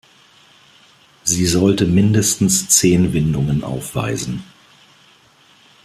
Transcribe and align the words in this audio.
Sie 1.23 1.45
sollte 1.45 1.85
mindestens 1.85 2.67
zehn 2.69 3.13
Windungen 3.13 3.63
aufweisen. 3.63 4.43